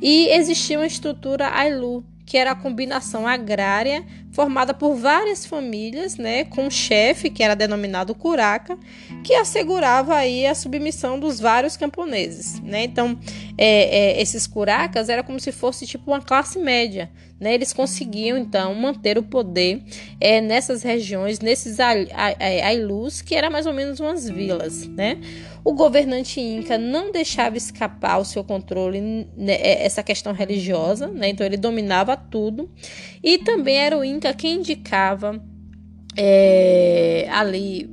E 0.00 0.28
existia 0.28 0.78
uma 0.78 0.86
estrutura 0.86 1.48
ailu, 1.54 2.04
que 2.30 2.38
era 2.38 2.52
a 2.52 2.54
combinação 2.54 3.26
agrária 3.26 4.04
formada 4.30 4.72
por 4.72 4.94
várias 4.94 5.44
famílias, 5.44 6.16
né, 6.16 6.44
com 6.44 6.66
um 6.66 6.70
chefe 6.70 7.28
que 7.28 7.42
era 7.42 7.56
denominado 7.56 8.14
curaca, 8.14 8.78
que 9.24 9.34
assegurava 9.34 10.14
aí 10.14 10.46
a 10.46 10.54
submissão 10.54 11.18
dos 11.18 11.40
vários 11.40 11.76
camponeses, 11.76 12.60
né? 12.60 12.84
Então, 12.84 13.18
é, 13.58 14.18
é, 14.18 14.22
esses 14.22 14.46
curacas 14.46 15.08
era 15.08 15.24
como 15.24 15.40
se 15.40 15.50
fosse 15.50 15.88
tipo 15.88 16.12
uma 16.12 16.22
classe 16.22 16.60
média, 16.60 17.10
né? 17.40 17.52
Eles 17.52 17.72
conseguiam 17.72 18.38
então 18.38 18.72
manter 18.76 19.18
o 19.18 19.24
poder 19.24 19.82
é, 20.20 20.40
nessas 20.40 20.84
regiões, 20.84 21.40
nesses 21.40 21.78
ailus, 21.80 23.20
que 23.20 23.34
era 23.34 23.50
mais 23.50 23.66
ou 23.66 23.72
menos 23.74 23.98
umas 23.98 24.28
vilas, 24.28 24.86
né? 24.86 25.18
O 25.64 25.74
governante 25.74 26.40
inca 26.40 26.78
não 26.78 27.12
deixava 27.12 27.56
escapar 27.56 28.18
o 28.18 28.24
seu 28.24 28.42
controle 28.42 29.00
né, 29.36 29.54
é, 29.54 29.84
essa 29.84 30.02
questão 30.02 30.32
religiosa, 30.32 31.06
né? 31.08 31.28
Então 31.28 31.46
ele 31.46 31.56
dominava 31.56 32.16
tudo 32.16 32.70
e 33.22 33.38
também 33.38 33.76
era 33.76 33.96
o 33.98 34.04
inca 34.04 34.32
quem 34.32 34.56
indicava 34.56 35.42
é, 36.16 37.26
ali 37.30 37.88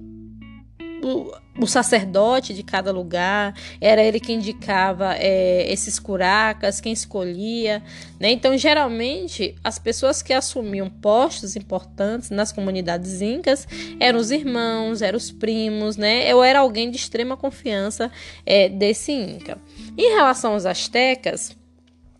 o, 1.59 1.67
sacerdote 1.67 2.53
de 2.53 2.63
cada 2.63 2.91
lugar, 2.91 3.53
era 3.79 4.03
ele 4.03 4.19
que 4.19 4.33
indicava 4.33 5.15
é, 5.17 5.71
esses 5.71 5.99
curacas, 5.99 6.81
quem 6.81 6.93
escolhia. 6.93 7.83
Né? 8.19 8.31
Então, 8.31 8.57
geralmente, 8.57 9.55
as 9.63 9.77
pessoas 9.77 10.21
que 10.21 10.33
assumiam 10.33 10.89
postos 10.89 11.55
importantes 11.55 12.29
nas 12.29 12.51
comunidades 12.51 13.21
incas 13.21 13.67
eram 13.99 14.19
os 14.19 14.31
irmãos, 14.31 15.01
eram 15.01 15.17
os 15.17 15.31
primos, 15.31 15.97
né? 15.97 16.33
ou 16.33 16.43
era 16.43 16.59
alguém 16.59 16.89
de 16.89 16.97
extrema 16.97 17.37
confiança 17.37 18.11
é, 18.45 18.69
desse 18.69 19.11
inca. 19.11 19.57
Em 19.97 20.15
relação 20.15 20.53
aos 20.53 20.65
astecas, 20.65 21.55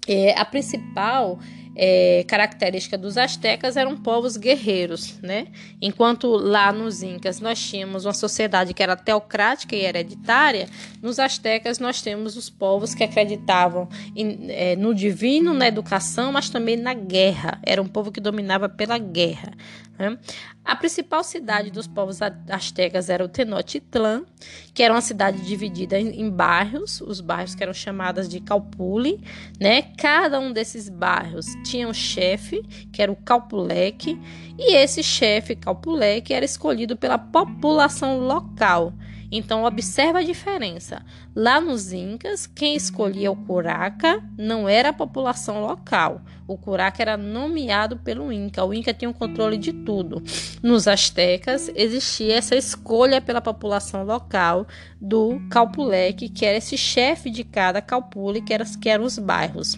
é, 0.07 0.39
a 0.39 0.45
principal 0.45 1.39
é, 1.79 2.25
característica 2.27 2.97
dos 2.97 3.17
astecas 3.17 3.77
eram 3.77 3.95
povos 3.95 4.35
guerreiros, 4.35 5.19
né? 5.21 5.47
Enquanto 5.79 6.27
lá 6.29 6.73
nos 6.73 7.03
incas 7.03 7.39
nós 7.39 7.61
tínhamos 7.61 8.05
uma 8.05 8.13
sociedade 8.13 8.73
que 8.73 8.81
era 8.81 8.95
teocrática 8.95 9.75
e 9.75 9.85
hereditária, 9.85 10.67
nos 11.03 11.19
astecas 11.19 11.77
nós 11.77 12.01
temos 12.01 12.35
os 12.35 12.49
povos 12.49 12.95
que 12.95 13.03
acreditavam 13.03 13.87
em, 14.15 14.47
é, 14.49 14.75
no 14.75 14.95
divino, 14.95 15.53
na 15.53 15.67
educação, 15.67 16.31
mas 16.31 16.49
também 16.49 16.75
na 16.75 16.95
guerra. 16.95 17.59
Era 17.61 17.79
um 17.79 17.87
povo 17.87 18.11
que 18.11 18.19
dominava 18.19 18.67
pela 18.67 18.97
guerra. 18.97 19.53
Né? 19.97 20.17
A 20.63 20.75
principal 20.75 21.23
cidade 21.23 21.71
dos 21.71 21.87
povos 21.87 22.19
astecas 22.21 23.09
era 23.09 23.23
o 23.23 23.27
Tenochtitlan, 23.27 24.25
que 24.73 24.83
era 24.83 24.93
uma 24.93 25.01
cidade 25.01 25.41
dividida 25.41 25.99
em, 25.99 26.29
bairros, 26.29 27.01
os 27.01 27.21
bairros 27.21 27.55
que 27.55 27.63
eram 27.63 27.73
chamados 27.73 28.27
de 28.27 28.39
Calpuli, 28.39 29.23
né? 29.59 29.81
Cada 29.97 30.39
um 30.39 30.51
desses 30.51 30.89
bairros 30.89 31.45
tinha 31.63 31.87
um 31.87 31.93
chefe, 31.93 32.61
que 32.91 33.01
era 33.01 33.11
o 33.11 33.15
Calpuleque, 33.15 34.19
e 34.57 34.75
esse 34.75 35.01
chefe 35.01 35.55
Calpuleque 35.55 36.33
era 36.33 36.45
escolhido 36.45 36.95
pela 36.95 37.17
população 37.17 38.19
local. 38.19 38.93
Então, 39.31 39.63
observa 39.63 40.19
a 40.19 40.23
diferença. 40.23 41.03
Lá 41.35 41.59
nos 41.59 41.91
Incas, 41.91 42.47
quem 42.47 42.75
escolhia 42.75 43.31
o 43.31 43.35
curaca 43.35 44.23
não 44.37 44.67
era 44.69 44.89
a 44.89 44.93
população 44.93 45.61
local. 45.61 46.21
O 46.47 46.57
curaca 46.57 47.01
era 47.01 47.17
nomeado 47.17 47.97
pelo 47.97 48.31
Inca. 48.31 48.63
O 48.63 48.73
Inca 48.73 48.93
tinha 48.93 49.09
o 49.09 49.13
controle 49.13 49.57
de 49.57 49.73
tudo. 49.73 50.23
Nos 50.63 50.87
Astecas, 50.87 51.69
existia 51.75 52.35
essa 52.35 52.55
escolha 52.55 53.19
pela 53.19 53.41
população 53.41 54.03
local 54.05 54.65
do 54.99 55.41
Calpuleque, 55.49 56.29
que 56.29 56.45
era 56.45 56.57
esse 56.57 56.77
chefe 56.77 57.29
de 57.29 57.43
cada 57.43 57.81
calpule, 57.81 58.41
que, 58.41 58.53
era, 58.53 58.63
que 58.65 58.89
eram 58.89 59.03
os 59.03 59.19
bairros. 59.19 59.77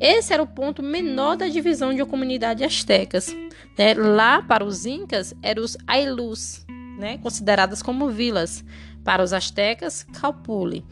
Esse 0.00 0.32
era 0.32 0.42
o 0.42 0.46
ponto 0.46 0.82
menor 0.82 1.36
da 1.36 1.46
divisão 1.46 1.92
de 1.92 2.00
uma 2.00 2.08
comunidade 2.08 2.64
astecas. 2.64 3.34
Né? 3.76 3.92
Lá, 3.94 4.40
para 4.40 4.64
os 4.64 4.86
Incas, 4.86 5.34
eram 5.42 5.62
os 5.62 5.76
Ailus, 5.86 6.64
né, 6.98 7.18
consideradas 7.18 7.82
como 7.82 8.08
vilas. 8.08 8.64
Para 9.04 9.22
os 9.22 9.32
astecas, 9.32 10.02
Calpuli. 10.02 10.84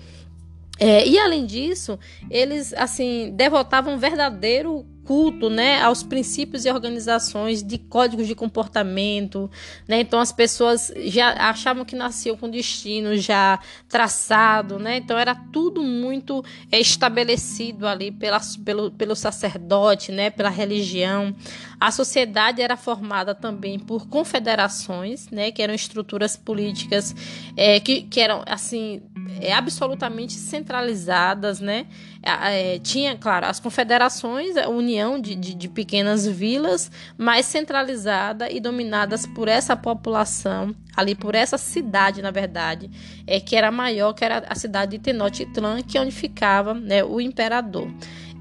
É, 0.78 1.06
e 1.06 1.18
além 1.18 1.44
disso, 1.44 1.98
eles 2.30 2.72
assim 2.74 3.32
devotavam 3.34 3.94
um 3.94 3.98
verdadeiro 3.98 4.86
culto, 5.06 5.48
né, 5.48 5.80
aos 5.80 6.02
princípios 6.02 6.64
e 6.64 6.70
organizações 6.70 7.62
de 7.62 7.78
códigos 7.78 8.26
de 8.26 8.34
comportamento, 8.34 9.48
né? 9.86 10.00
Então 10.00 10.18
as 10.18 10.32
pessoas 10.32 10.92
já 11.04 11.30
achavam 11.48 11.84
que 11.84 11.94
nasciam 11.94 12.36
com 12.36 12.50
destino 12.50 13.16
já 13.16 13.60
traçado, 13.88 14.78
né? 14.80 14.96
Então 14.96 15.16
era 15.16 15.34
tudo 15.34 15.82
muito 15.82 16.44
é, 16.72 16.80
estabelecido 16.80 17.86
ali 17.86 18.10
pela, 18.10 18.40
pelo, 18.64 18.90
pelo 18.90 19.14
sacerdote, 19.14 20.10
né, 20.10 20.28
pela 20.28 20.50
religião. 20.50 21.34
A 21.78 21.90
sociedade 21.90 22.60
era 22.60 22.76
formada 22.76 23.34
também 23.34 23.78
por 23.78 24.08
confederações, 24.08 25.30
né, 25.30 25.52
que 25.52 25.62
eram 25.62 25.74
estruturas 25.74 26.36
políticas 26.36 27.14
é, 27.56 27.78
que, 27.78 28.02
que 28.02 28.20
eram 28.20 28.42
assim 28.46 29.02
é, 29.40 29.52
absolutamente 29.52 30.32
centralizadas, 30.32 31.60
né? 31.60 31.86
É, 32.22 32.80
tinha, 32.80 33.16
claro, 33.16 33.46
as 33.46 33.60
confederações, 33.60 34.56
a 34.56 34.68
união 34.68 34.95
de, 35.20 35.34
de, 35.34 35.54
de, 35.54 35.68
pequenas 35.68 36.26
vilas, 36.26 36.90
mais 37.18 37.46
centralizada 37.46 38.50
e 38.50 38.60
dominadas 38.60 39.26
por 39.26 39.48
essa 39.48 39.76
população, 39.76 40.74
ali 40.96 41.14
por 41.14 41.34
essa 41.34 41.58
cidade, 41.58 42.22
na 42.22 42.30
verdade, 42.30 42.90
é, 43.26 43.38
que 43.38 43.54
era 43.54 43.70
maior, 43.70 44.12
que 44.12 44.24
era 44.24 44.44
a 44.48 44.54
cidade 44.54 44.92
de 44.92 45.02
Tenochtitlan, 45.02 45.82
que 45.82 45.98
é 45.98 46.00
onde 46.00 46.10
ficava 46.10 46.74
né, 46.74 47.04
o 47.04 47.20
imperador. 47.20 47.88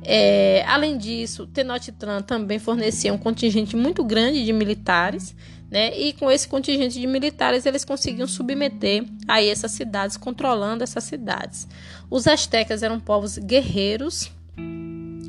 É, 0.01 0.63
além 0.67 0.97
disso, 0.97 1.47
Tenochtitlan 1.47 2.21
também 2.21 2.59
fornecia 2.59 3.13
um 3.13 3.17
contingente 3.17 3.75
muito 3.75 4.03
grande 4.03 4.45
de 4.45 4.53
militares, 4.53 5.35
né? 5.69 5.97
E 5.97 6.13
com 6.13 6.31
esse 6.31 6.47
contingente 6.47 6.99
de 6.99 7.07
militares 7.07 7.65
eles 7.65 7.83
conseguiam 7.83 8.27
submeter 8.27 9.03
aí 9.27 9.49
essas 9.49 9.71
cidades, 9.71 10.15
controlando 10.15 10.83
essas 10.83 11.03
cidades. 11.03 11.67
Os 12.09 12.27
astecas 12.27 12.83
eram 12.83 12.99
povos 12.99 13.37
guerreiros 13.37 14.31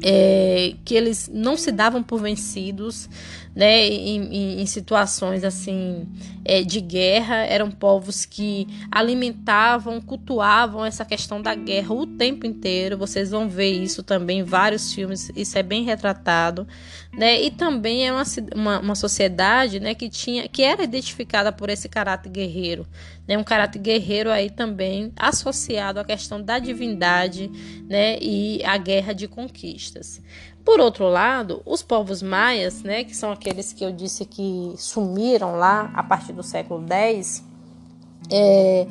é, 0.03 0.75
que 0.85 0.95
eles 0.95 1.31
não 1.33 1.57
se 1.57 1.73
davam 1.73 2.03
por 2.03 2.21
vencidos, 2.21 3.09
né, 3.55 3.87
em, 3.89 4.23
em, 4.27 4.61
em 4.61 4.67
situações 4.67 5.43
assim 5.43 6.07
é, 6.45 6.63
de 6.63 6.79
guerra, 6.79 7.37
eram 7.37 7.71
povos 7.71 8.27
que 8.27 8.69
alimentavam, 8.93 9.99
cultuavam 9.99 10.85
essa 10.85 11.07
questão 11.07 11.41
da 11.41 11.55
guerra 11.55 11.95
o 11.95 12.07
tempo 12.07 12.47
inteiro. 12.47 12.99
Vocês 12.99 13.31
vão 13.31 13.49
ver 13.49 13.71
isso 13.71 14.03
também 14.03 14.41
em 14.41 14.45
vários 14.45 14.93
filmes, 14.93 15.31
isso 15.35 15.57
é 15.57 15.63
bem 15.63 15.85
retratado, 15.85 16.69
né? 17.17 17.41
E 17.41 17.51
também 17.51 18.07
é 18.07 18.13
uma, 18.13 18.25
uma, 18.55 18.81
uma 18.81 18.95
sociedade, 18.95 19.81
né, 19.81 19.95
que 19.95 20.11
tinha, 20.11 20.47
que 20.47 20.63
era 20.63 20.85
identificada 20.85 21.51
por 21.51 21.71
esse 21.71 21.89
caráter 21.89 22.29
guerreiro, 22.29 22.87
né? 23.27 23.37
Um 23.37 23.45
caráter 23.45 23.79
guerreiro 23.79 24.31
aí 24.31 24.51
também 24.51 25.13
associado 25.17 26.01
à 26.01 26.05
questão 26.05 26.41
da 26.43 26.59
divindade, 26.59 27.51
né, 27.89 28.19
e 28.21 28.63
a 28.65 28.77
guerra 28.77 29.13
de 29.13 29.29
conquistas. 29.29 30.21
Por 30.65 30.81
outro 30.81 31.09
lado, 31.09 31.63
os 31.65 31.83
povos 31.83 32.23
maias, 32.23 32.83
né, 32.83 33.05
que 33.05 33.15
são 33.15 33.31
aqueles 33.31 33.73
que 33.73 33.85
eu 33.85 33.93
disse 33.93 34.25
que 34.25 34.75
sumiram 34.77 35.57
lá 35.57 35.93
a 35.95 36.03
partir 36.03 36.33
do 36.33 36.43
século 36.43 36.85
X, 36.89 37.45
é, 38.31 38.87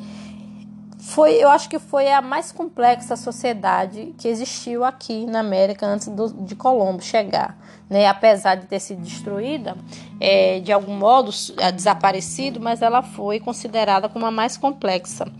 foi, 1.06 1.34
eu 1.34 1.48
acho 1.48 1.68
que 1.68 1.78
foi 1.78 2.10
a 2.10 2.20
mais 2.20 2.50
complexa 2.50 3.14
sociedade 3.14 4.12
que 4.18 4.26
existiu 4.26 4.84
aqui 4.84 5.24
na 5.24 5.38
América 5.38 5.86
antes 5.86 6.08
do, 6.08 6.28
de 6.32 6.56
Colombo 6.56 7.00
chegar. 7.00 7.56
Né? 7.88 8.08
Apesar 8.08 8.56
de 8.56 8.66
ter 8.66 8.80
sido 8.80 9.02
destruída, 9.02 9.76
é, 10.18 10.58
de 10.58 10.72
algum 10.72 10.94
modo 10.94 11.30
é, 11.58 11.70
desaparecido, 11.70 12.58
mas 12.58 12.82
ela 12.82 13.02
foi 13.02 13.38
considerada 13.38 14.08
como 14.08 14.26
a 14.26 14.32
mais 14.32 14.56
complexa. 14.56 15.30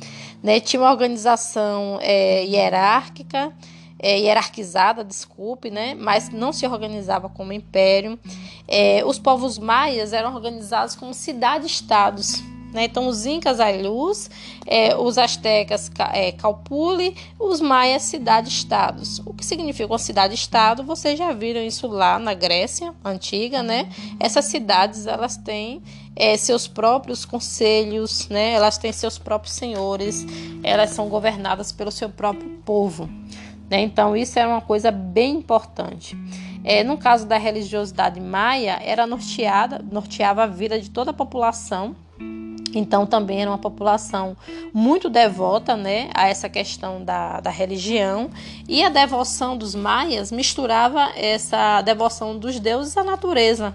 Né? 0.40 0.60
Tinha 0.60 0.80
uma 0.80 0.90
organização 0.90 1.98
é, 2.00 2.44
hierárquica 2.44 3.52
é, 3.98 4.20
hierarquizada, 4.20 5.02
desculpe, 5.02 5.70
né? 5.70 5.94
mas 5.94 6.28
não 6.28 6.52
se 6.52 6.66
organizava 6.66 7.28
como 7.28 7.52
império. 7.52 8.18
É, 8.68 9.02
os 9.04 9.18
povos 9.18 9.58
maias 9.58 10.12
eram 10.12 10.32
organizados 10.34 10.94
como 10.94 11.12
cidade-estados. 11.12 12.42
Né? 12.76 12.84
Então, 12.84 13.08
os 13.08 13.24
incas, 13.24 13.58
Ailus, 13.58 14.28
é, 14.66 14.94
os 14.94 15.16
astecas, 15.16 15.90
é, 16.12 16.30
Calpuli, 16.30 17.16
os 17.40 17.58
maias, 17.58 18.02
cidade-estados. 18.02 19.22
O 19.24 19.32
que 19.32 19.46
significa 19.46 19.90
uma 19.90 19.98
cidade-estado? 19.98 20.84
Vocês 20.84 21.18
já 21.18 21.32
viram 21.32 21.62
isso 21.62 21.86
lá 21.86 22.18
na 22.18 22.34
Grécia 22.34 22.92
antiga, 23.02 23.62
né? 23.62 23.88
Essas 24.20 24.44
cidades, 24.44 25.06
elas 25.06 25.38
têm 25.38 25.82
é, 26.14 26.36
seus 26.36 26.68
próprios 26.68 27.24
conselhos, 27.24 28.28
né? 28.28 28.52
Elas 28.52 28.76
têm 28.76 28.92
seus 28.92 29.16
próprios 29.16 29.54
senhores, 29.54 30.26
elas 30.62 30.90
são 30.90 31.08
governadas 31.08 31.72
pelo 31.72 31.90
seu 31.90 32.10
próprio 32.10 32.58
povo. 32.62 33.08
Né? 33.70 33.80
Então, 33.80 34.14
isso 34.14 34.38
era 34.38 34.50
uma 34.50 34.60
coisa 34.60 34.90
bem 34.90 35.36
importante. 35.36 36.14
É, 36.62 36.84
no 36.84 36.98
caso 36.98 37.26
da 37.26 37.38
religiosidade 37.38 38.20
maia, 38.20 38.78
era 38.84 39.06
norteada, 39.06 39.82
norteava 39.90 40.42
a 40.42 40.46
vida 40.46 40.78
de 40.78 40.90
toda 40.90 41.10
a 41.10 41.14
população. 41.14 41.96
Então, 42.78 43.06
também 43.06 43.40
era 43.40 43.50
uma 43.50 43.58
população 43.58 44.36
muito 44.72 45.08
devota 45.08 45.76
né, 45.76 46.10
a 46.14 46.28
essa 46.28 46.48
questão 46.48 47.02
da, 47.02 47.40
da 47.40 47.50
religião. 47.50 48.30
E 48.68 48.84
a 48.84 48.88
devoção 48.88 49.56
dos 49.56 49.74
maias 49.74 50.30
misturava 50.30 51.10
essa 51.16 51.80
devoção 51.82 52.38
dos 52.38 52.60
deuses 52.60 52.96
à 52.96 53.02
natureza. 53.02 53.74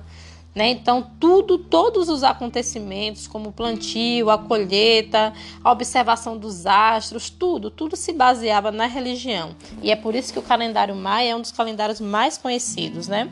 Né? 0.54 0.70
Então, 0.70 1.10
tudo, 1.18 1.58
todos 1.58 2.10
os 2.10 2.24
acontecimentos, 2.24 3.26
como 3.26 3.50
o 3.50 3.54
plantio, 3.54 4.30
a 4.30 4.38
colheita, 4.38 5.34
a 5.64 5.72
observação 5.72 6.38
dos 6.38 6.66
astros, 6.66 7.30
tudo, 7.30 7.72
tudo 7.72 7.96
se 7.96 8.12
baseava 8.12 8.70
na 8.70 8.86
religião. 8.86 9.56
E 9.82 9.90
é 9.90 9.96
por 9.96 10.14
isso 10.14 10.34
que 10.34 10.40
o 10.40 10.42
calendário 10.42 10.94
maia 10.94 11.32
é 11.32 11.36
um 11.36 11.42
dos 11.42 11.54
calendários 11.54 12.02
mais 12.02 12.38
conhecidos, 12.38 13.08
né? 13.08 13.30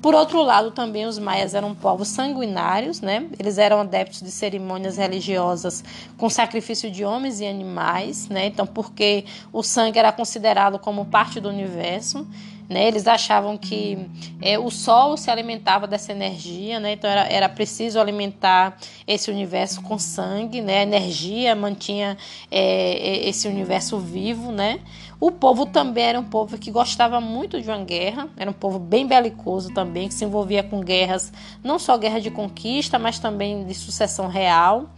Por 0.00 0.14
outro 0.14 0.42
lado, 0.42 0.70
também 0.70 1.04
os 1.04 1.18
maias 1.18 1.54
eram 1.54 1.74
povos 1.74 2.08
sanguinários, 2.08 3.02
né? 3.02 3.26
Eles 3.38 3.58
eram 3.58 3.80
adeptos 3.80 4.22
de 4.22 4.30
cerimônias 4.30 4.96
religiosas 4.96 5.84
com 6.16 6.30
sacrifício 6.30 6.90
de 6.90 7.04
homens 7.04 7.40
e 7.40 7.46
animais, 7.46 8.26
né? 8.28 8.46
Então, 8.46 8.66
porque 8.66 9.26
o 9.52 9.62
sangue 9.62 9.98
era 9.98 10.10
considerado 10.10 10.78
como 10.78 11.04
parte 11.04 11.38
do 11.38 11.50
universo. 11.50 12.26
Né? 12.70 12.86
Eles 12.86 13.08
achavam 13.08 13.58
que 13.58 13.98
é, 14.40 14.56
o 14.56 14.70
Sol 14.70 15.16
se 15.16 15.28
alimentava 15.28 15.88
dessa 15.88 16.12
energia, 16.12 16.78
né? 16.78 16.92
então 16.92 17.10
era, 17.10 17.22
era 17.22 17.48
preciso 17.48 17.98
alimentar 17.98 18.78
esse 19.08 19.28
universo 19.28 19.82
com 19.82 19.98
sangue, 19.98 20.60
né? 20.60 20.78
a 20.78 20.82
energia 20.82 21.56
mantinha 21.56 22.16
é, 22.48 23.28
esse 23.28 23.48
universo 23.48 23.98
vivo. 23.98 24.52
Né? 24.52 24.78
O 25.18 25.32
povo 25.32 25.66
também 25.66 26.04
era 26.04 26.20
um 26.20 26.24
povo 26.24 26.56
que 26.56 26.70
gostava 26.70 27.20
muito 27.20 27.60
de 27.60 27.68
uma 27.68 27.82
guerra, 27.84 28.28
era 28.36 28.48
um 28.48 28.54
povo 28.54 28.78
bem 28.78 29.04
belicoso 29.04 29.74
também, 29.74 30.06
que 30.06 30.14
se 30.14 30.24
envolvia 30.24 30.62
com 30.62 30.78
guerras, 30.78 31.32
não 31.64 31.76
só 31.76 31.98
guerra 31.98 32.20
de 32.20 32.30
conquista, 32.30 33.00
mas 33.00 33.18
também 33.18 33.64
de 33.64 33.74
sucessão 33.74 34.28
real, 34.28 34.90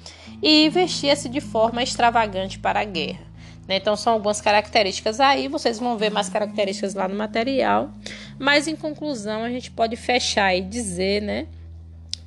e 0.43 0.69
vestia-se 0.69 1.27
de 1.27 1.41
forma 1.41 1.83
extravagante 1.83 2.59
para 2.59 2.81
a 2.81 2.85
guerra. 2.85 3.32
Né? 3.67 3.77
Então, 3.77 3.97
são 3.97 4.15
algumas 4.15 4.41
características 4.41 5.21
aí, 5.21 5.49
vocês 5.49 5.79
vão 5.79 5.97
ver 5.97 6.11
mais 6.11 6.29
características 6.29 6.95
lá 6.95 7.07
no 7.07 7.15
material. 7.15 7.91
Mas, 8.39 8.67
em 8.67 8.77
conclusão, 8.77 9.43
a 9.45 9.51
gente 9.51 9.71
pode 9.71 9.97
fechar 9.97 10.55
e 10.55 10.61
dizer, 10.61 11.23
né? 11.23 11.47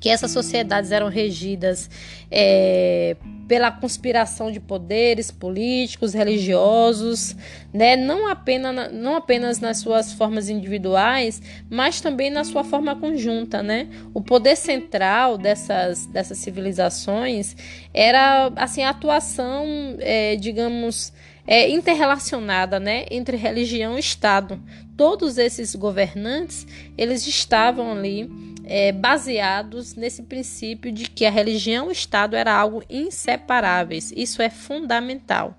Que 0.00 0.08
essas 0.08 0.30
sociedades 0.30 0.92
eram 0.92 1.08
regidas 1.08 1.88
é, 2.30 3.16
pela 3.48 3.70
conspiração 3.70 4.50
de 4.50 4.60
poderes 4.60 5.30
políticos, 5.30 6.12
religiosos, 6.12 7.36
né? 7.72 7.96
não, 7.96 8.26
apenas, 8.26 8.92
não 8.92 9.16
apenas 9.16 9.60
nas 9.60 9.78
suas 9.78 10.12
formas 10.12 10.48
individuais, 10.48 11.40
mas 11.70 12.00
também 12.00 12.30
na 12.30 12.44
sua 12.44 12.64
forma 12.64 12.96
conjunta. 12.96 13.62
Né? 13.62 13.88
O 14.12 14.20
poder 14.20 14.56
central 14.56 15.38
dessas, 15.38 16.06
dessas 16.06 16.38
civilizações 16.38 17.56
era 17.94 18.52
assim, 18.56 18.82
a 18.82 18.90
atuação, 18.90 19.64
é, 20.00 20.36
digamos, 20.36 21.12
é, 21.46 21.70
interrelacionada 21.70 22.80
né, 22.80 23.06
entre 23.10 23.36
religião 23.36 23.96
e 23.96 24.00
Estado. 24.00 24.60
Todos 24.96 25.38
esses 25.38 25.74
governantes 25.74 26.66
eles 26.98 27.26
estavam 27.26 27.92
ali 27.92 28.28
é, 28.66 28.92
baseados 28.92 29.94
nesse 29.94 30.22
princípio 30.24 30.90
de 30.92 31.08
que 31.08 31.24
a 31.24 31.30
religião 31.30 31.86
e 31.86 31.88
o 31.88 31.92
Estado 31.92 32.36
era 32.36 32.52
algo 32.52 32.82
inseparáveis. 32.90 34.12
Isso 34.16 34.42
é 34.42 34.50
fundamental. 34.50 35.56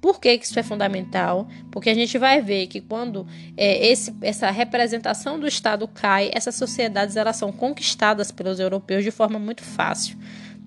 Por 0.00 0.20
que, 0.20 0.38
que 0.38 0.44
isso 0.44 0.58
é 0.58 0.62
fundamental? 0.62 1.48
Porque 1.72 1.90
a 1.90 1.94
gente 1.94 2.18
vai 2.18 2.40
ver 2.40 2.66
que 2.66 2.80
quando 2.80 3.26
é, 3.56 3.86
esse, 3.88 4.14
essa 4.22 4.50
representação 4.50 5.40
do 5.40 5.46
Estado 5.46 5.88
cai, 5.88 6.30
essas 6.32 6.54
sociedades 6.54 7.16
elas 7.16 7.36
são 7.36 7.50
conquistadas 7.50 8.30
pelos 8.30 8.60
europeus 8.60 9.02
de 9.02 9.10
forma 9.10 9.38
muito 9.38 9.62
fácil 9.62 10.16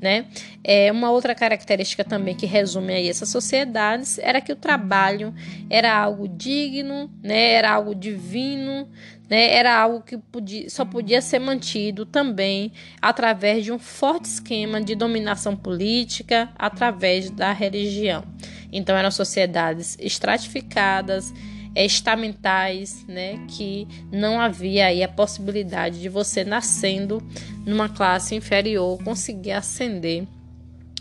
né? 0.02 0.26
É, 0.64 0.92
uma 0.92 1.12
outra 1.12 1.36
característica 1.36 2.04
também 2.04 2.36
que 2.36 2.48
resume 2.48 2.92
aí 2.92 3.08
essas 3.08 3.30
sociedades 3.30 4.18
era 4.18 4.42
que 4.42 4.52
o 4.52 4.56
trabalho 4.56 5.32
era 5.70 5.96
algo 5.96 6.28
digno, 6.28 7.10
né? 7.22 7.54
Era 7.54 7.72
algo 7.72 7.94
divino, 7.94 8.90
né? 9.32 9.54
Era 9.54 9.82
algo 9.82 10.02
que 10.02 10.18
podia, 10.18 10.70
só 10.70 10.84
podia 10.84 11.22
ser 11.22 11.40
mantido 11.40 12.06
também 12.06 12.74
através 13.02 13.64
de 13.64 13.72
um 13.72 13.80
forte 13.80 14.26
esquema 14.26 14.82
de 14.82 14.94
dominação 14.94 15.56
política 15.56 16.50
através 16.58 17.30
da 17.30 17.54
religião. 17.54 18.26
Então 18.74 18.94
eram 18.94 19.10
sociedades 19.10 19.98
estratificadas, 20.02 21.34
estamentais, 21.74 23.06
né, 23.08 23.40
que 23.48 23.88
não 24.12 24.42
havia 24.42 24.88
aí 24.88 25.02
a 25.02 25.08
possibilidade 25.08 26.02
de 26.02 26.10
você 26.10 26.44
nascendo 26.44 27.26
numa 27.66 27.88
classe 27.88 28.36
inferior 28.36 29.02
conseguir 29.02 29.54
ascender 29.54 30.28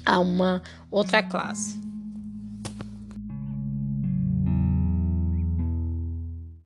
a 0.06 0.20
uma 0.20 0.62
outra 0.88 1.20
classe. 1.20 1.89